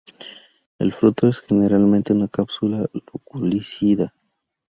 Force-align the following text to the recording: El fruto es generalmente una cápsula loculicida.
El 0.79 0.93
fruto 0.93 1.27
es 1.27 1.41
generalmente 1.41 2.11
una 2.13 2.27
cápsula 2.27 2.89
loculicida. 2.91 4.11